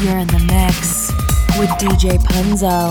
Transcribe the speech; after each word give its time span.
You're 0.00 0.18
in 0.18 0.28
the 0.28 0.38
mix 0.46 1.10
with 1.58 1.70
DJ 1.70 2.18
Punzo. 2.18 2.88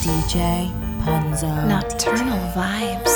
DJ 0.00 0.70
Punzo. 1.04 1.68
Nocturnal 1.68 2.38
vibes. 2.54 3.11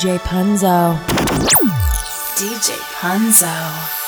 DJ 0.00 0.18
Punzo. 0.20 0.96
DJ 2.38 2.72
Punzo. 3.02 3.99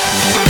Bye. 0.00 0.49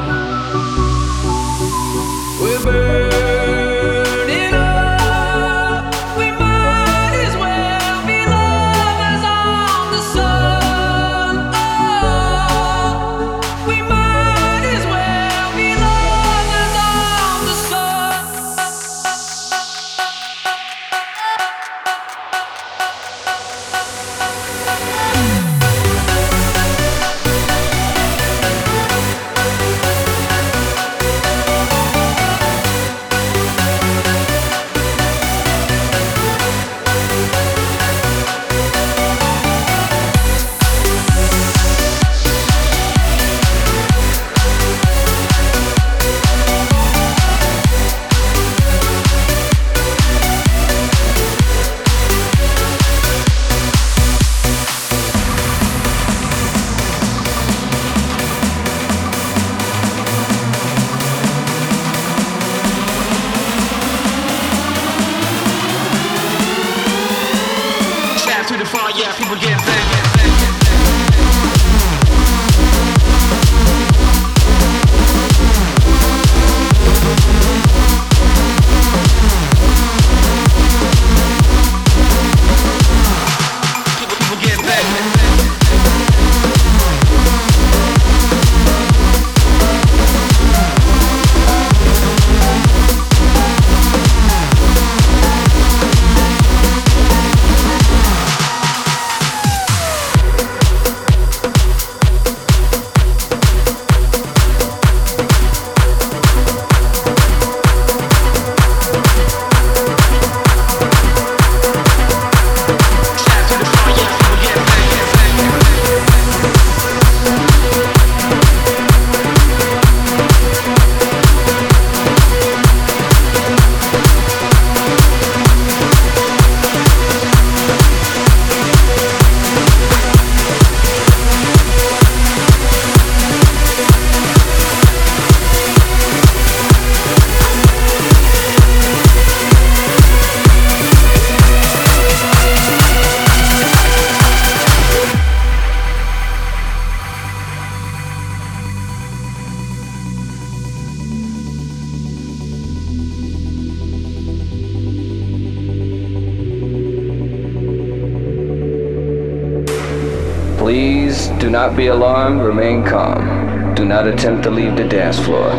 Not 161.71 161.77
be 161.77 161.87
alarmed, 161.87 162.41
remain 162.41 162.83
calm. 162.83 163.73
Do 163.75 163.85
not 163.85 164.05
attempt 164.05 164.43
to 164.43 164.51
leave 164.51 164.75
the 164.75 164.85
dance 164.85 165.17
floor. 165.17 165.51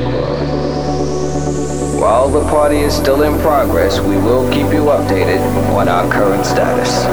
While 1.99 2.29
the 2.29 2.45
party 2.51 2.79
is 2.79 2.95
still 2.95 3.23
in 3.23 3.41
progress, 3.41 3.99
we 3.99 4.17
will 4.17 4.45
keep 4.53 4.67
you 4.75 4.93
updated 4.93 5.41
on 5.73 5.89
our 5.89 6.11
current 6.13 6.45
status. 6.45 7.05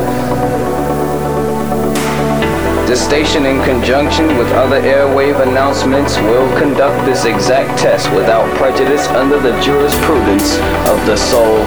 The 2.90 2.96
station, 2.96 3.46
in 3.46 3.64
conjunction 3.64 4.38
with 4.38 4.52
other 4.52 4.82
airwave 4.82 5.48
announcements, 5.48 6.18
will 6.18 6.50
conduct 6.60 7.06
this 7.06 7.24
exact 7.24 7.80
test 7.80 8.12
without 8.12 8.54
prejudice 8.58 9.08
under 9.10 9.40
the 9.40 9.58
jurisprudence 9.62 10.56
of 10.90 11.06
the 11.06 11.16
soul, 11.16 11.64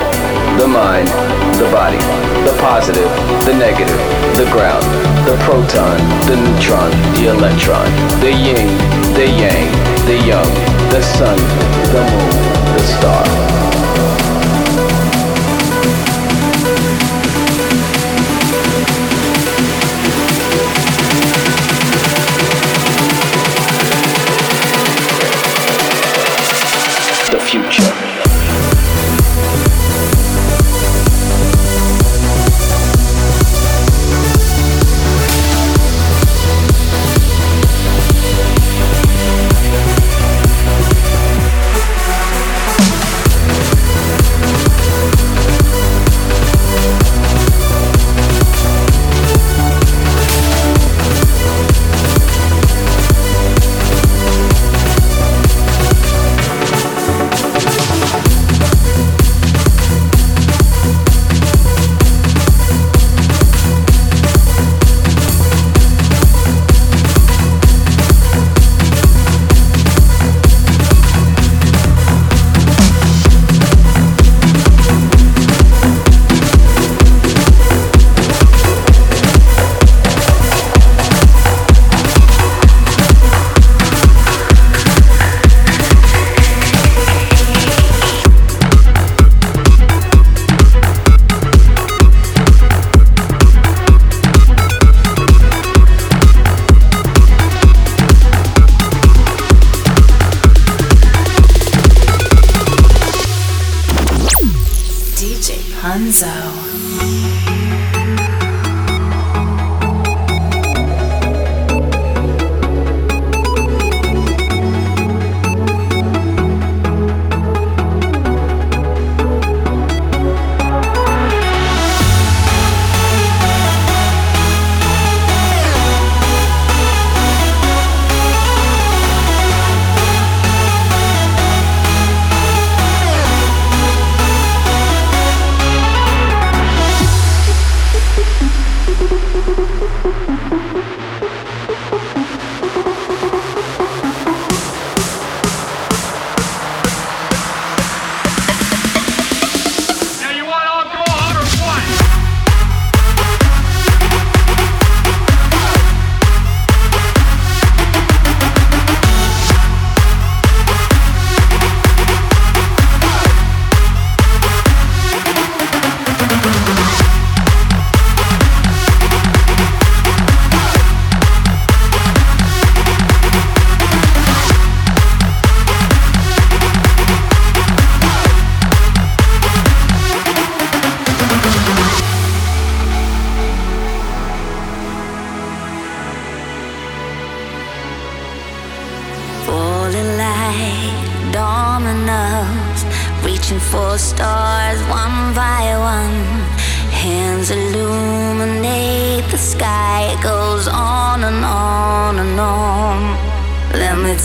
the 0.59 0.69
mind, 0.69 1.09
the 1.59 1.69
body, 1.71 1.99
the 2.45 2.55
positive, 2.61 3.09
the 3.47 3.55
negative, 3.55 4.01
the 4.37 4.49
ground, 4.53 4.85
the 5.27 5.37
proton, 5.45 5.99
the 6.27 6.37
neutron, 6.37 6.91
the 7.15 7.31
electron, 7.31 7.87
the 8.21 8.33
yin, 8.33 8.69
the 9.15 9.27
yang, 9.27 9.69
the 10.07 10.19
young, 10.27 10.53
the 10.91 11.03
sun, 11.03 11.39
the 11.93 12.03
moon, 12.11 12.77
the 12.77 12.83
star. 12.83 13.82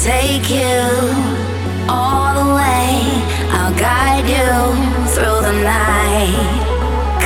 take 0.08 0.50
you 0.50 0.80
all 1.90 2.32
the 2.40 2.48
way. 2.56 2.96
I'll 3.58 3.76
guide 3.76 4.28
you 4.36 4.52
through 5.14 5.40
the 5.48 5.56
night. 5.76 6.32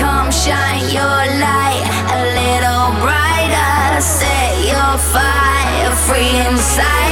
Come 0.02 0.32
shine 0.32 0.90
your 0.90 1.20
light 1.46 1.86
a 2.18 2.22
little 2.40 2.88
brighter. 3.04 4.02
Set 4.02 4.54
your 4.74 4.94
fire 5.14 5.94
free 6.08 6.34
inside. 6.48 7.11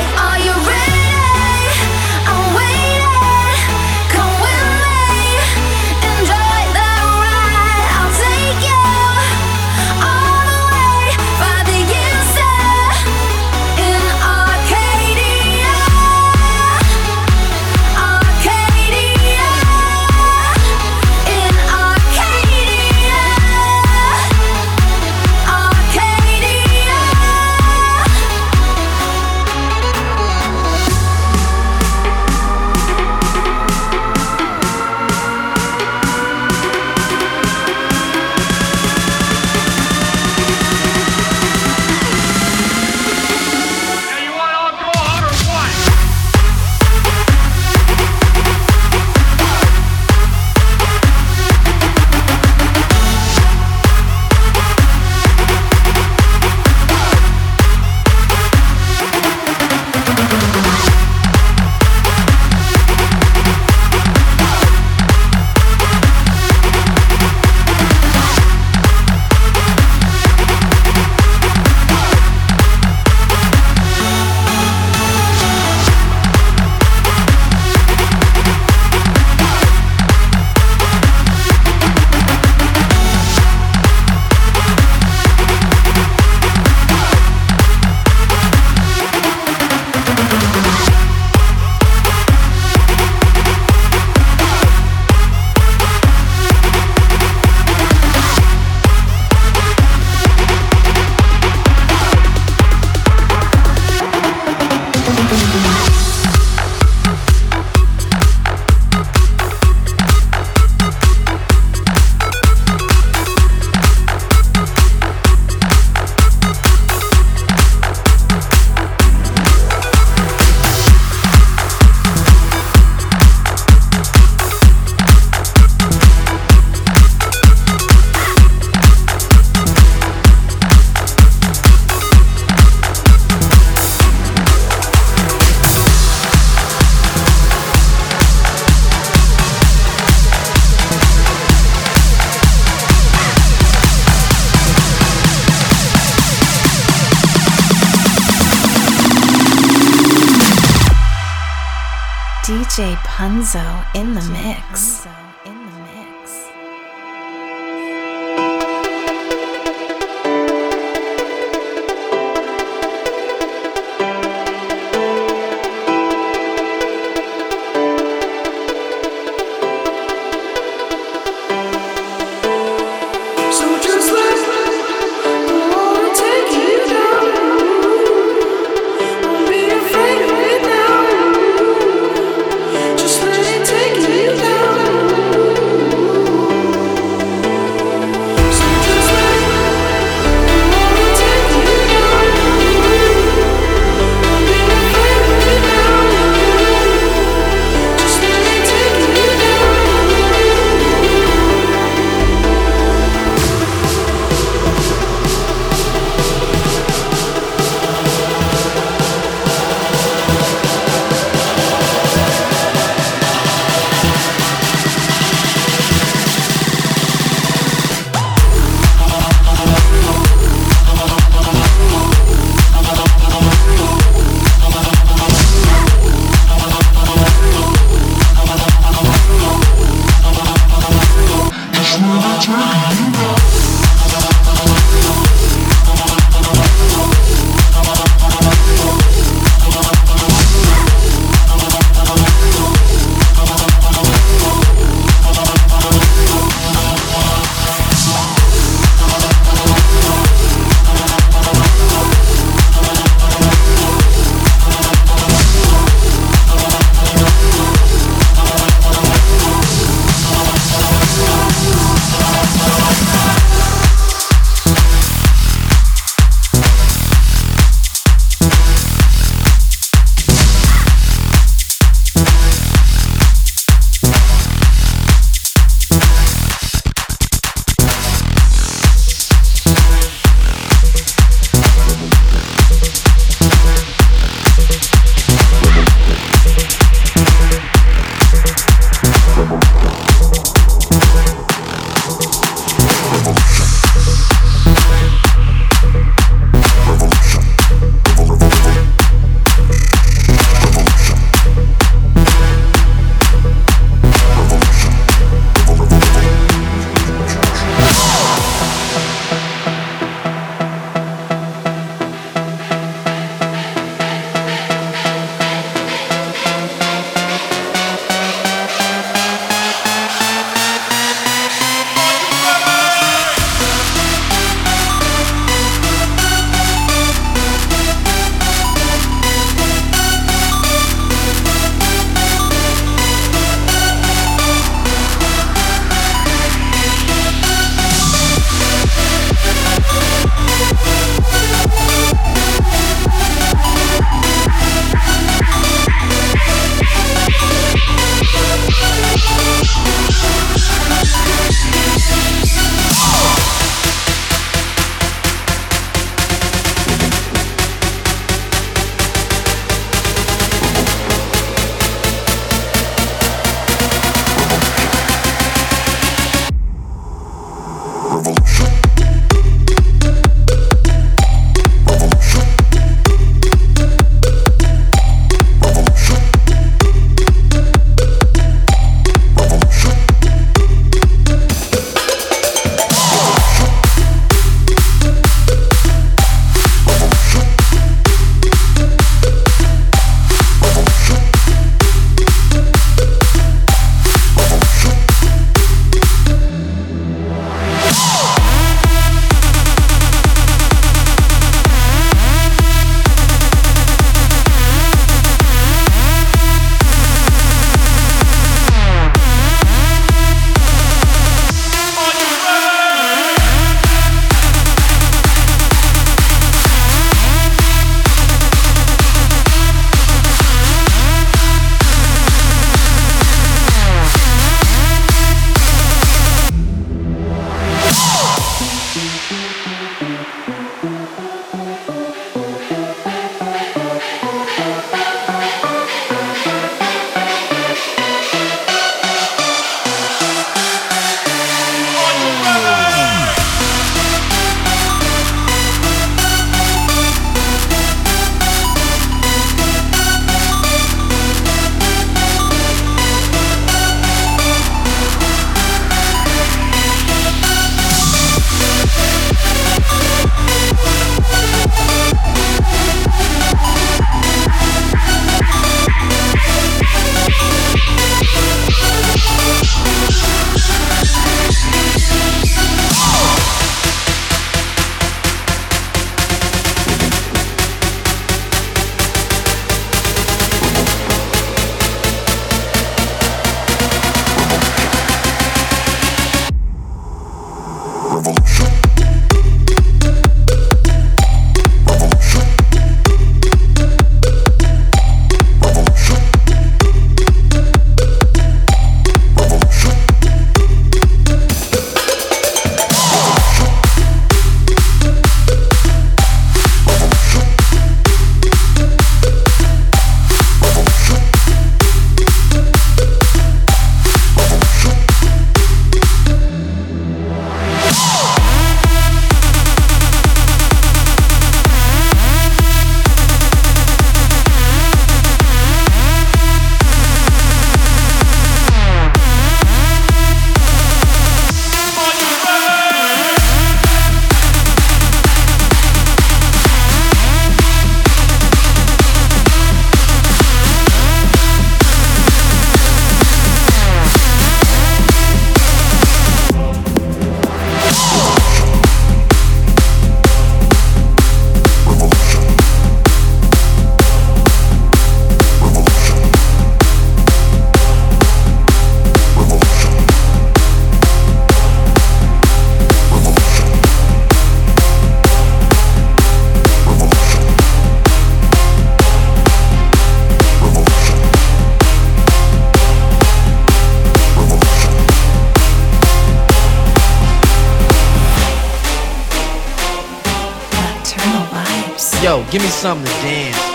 Give 582.52 582.64
me 582.64 582.68
something 582.70 583.06
to 583.06 583.22
dance 583.22 583.69